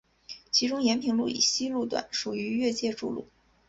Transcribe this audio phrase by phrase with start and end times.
[0.49, 3.27] 其中延平路以西路段属于越界筑路。